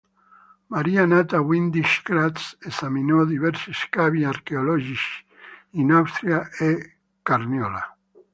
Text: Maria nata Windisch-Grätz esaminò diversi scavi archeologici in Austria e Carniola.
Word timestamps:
Maria 0.73 1.03
nata 1.05 1.41
Windisch-Grätz 1.43 2.57
esaminò 2.65 3.23
diversi 3.23 3.71
scavi 3.71 4.23
archeologici 4.23 5.23
in 5.73 5.91
Austria 5.91 6.49
e 6.49 6.97
Carniola. 7.21 7.95